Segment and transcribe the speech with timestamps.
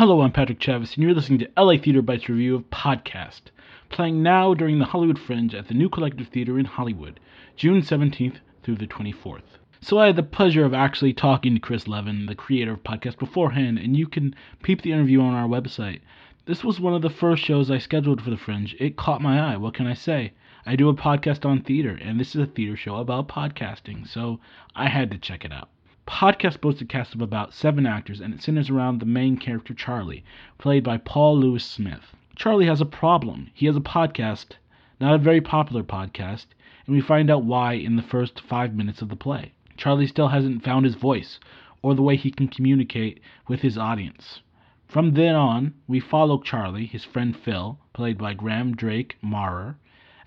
[0.00, 3.42] Hello, I'm Patrick Chavis, and you're listening to LA Theater Bites review of Podcast,
[3.90, 7.20] playing now during the Hollywood Fringe at the New Collective Theater in Hollywood,
[7.54, 9.58] June 17th through the 24th.
[9.82, 13.18] So I had the pleasure of actually talking to Chris Levin, the creator of Podcast,
[13.18, 16.00] beforehand, and you can peep the interview on our website.
[16.46, 18.74] This was one of the first shows I scheduled for the Fringe.
[18.80, 19.58] It caught my eye.
[19.58, 20.32] What can I say?
[20.64, 24.40] I do a podcast on theater, and this is a theater show about podcasting, so
[24.74, 25.68] I had to check it out.
[26.10, 29.72] Podcast boasts a cast of about seven actors, and it centers around the main character,
[29.72, 30.24] Charlie,
[30.58, 32.16] played by Paul Lewis Smith.
[32.34, 33.48] Charlie has a problem.
[33.54, 34.56] He has a podcast,
[35.00, 36.46] not a very popular podcast,
[36.84, 39.52] and we find out why in the first five minutes of the play.
[39.76, 41.38] Charlie still hasn't found his voice,
[41.80, 44.42] or the way he can communicate with his audience.
[44.88, 49.78] From then on, we follow Charlie, his friend Phil, played by Graham Drake Maurer,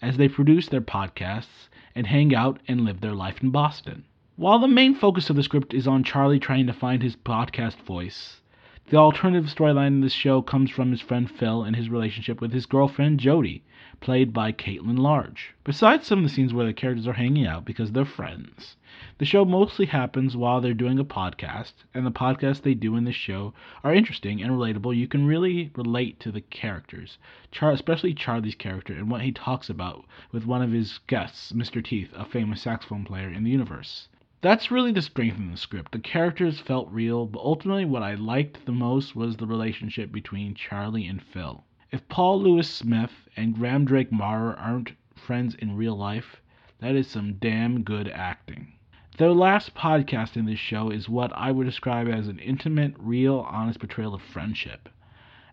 [0.02, 4.06] as they produce their podcasts and hang out and live their life in Boston.
[4.36, 7.76] While the main focus of the script is on Charlie trying to find his podcast
[7.84, 8.42] voice,
[8.90, 12.52] the alternative storyline in this show comes from his friend Phil and his relationship with
[12.52, 13.62] his girlfriend Jody,
[14.02, 15.54] played by Caitlin Large.
[15.64, 18.76] Besides some of the scenes where the characters are hanging out because they're friends,
[19.20, 23.04] the show mostly happens while they're doing a podcast, and the podcasts they do in
[23.04, 24.98] this show are interesting and relatable.
[24.98, 27.20] You can really relate to the characters,
[27.52, 31.86] Char- especially Charlie's character and what he talks about with one of his guests, Mr.
[31.86, 34.08] Teeth, a famous saxophone player in the universe.
[34.44, 35.94] That's really the strength in the script.
[35.94, 40.54] The characters felt real, but ultimately what I liked the most was the relationship between
[40.54, 41.64] Charlie and Phil.
[41.94, 46.42] If Paul Lewis Smith and Graham Drake Maurer aren't friends in real life,
[46.80, 48.74] that is some damn good acting.
[49.18, 53.48] Their last podcast in this show is what I would describe as an intimate, real,
[53.50, 54.90] honest portrayal of friendship.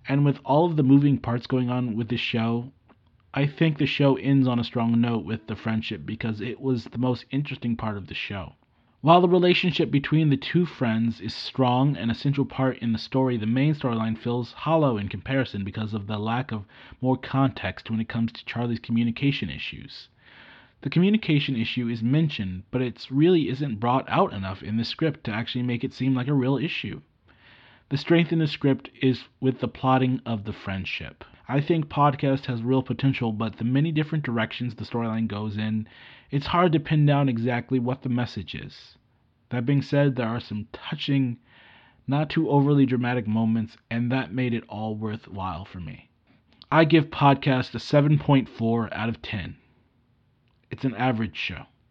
[0.09, 2.73] And with all of the moving parts going on with this show,
[3.35, 6.87] I think the show ends on a strong note with the friendship because it was
[6.87, 8.57] the most interesting part of the show.
[9.03, 12.99] While the relationship between the two friends is strong and a central part in the
[12.99, 16.67] story, the main storyline feels hollow in comparison because of the lack of
[17.01, 20.11] more context when it comes to Charlie's communication issues.
[20.83, 25.25] The communication issue is mentioned, but it really isn't brought out enough in the script
[25.25, 27.01] to actually make it seem like a real issue.
[27.91, 31.25] The strength in the script is with the plotting of the friendship.
[31.49, 35.89] I think podcast has real potential, but the many different directions the storyline goes in,
[36.31, 38.97] it's hard to pin down exactly what the message is.
[39.49, 41.39] That being said, there are some touching,
[42.07, 46.11] not too overly dramatic moments, and that made it all worthwhile for me.
[46.71, 49.57] I give podcast a 7.4 out of 10.
[50.71, 51.67] It's an average show.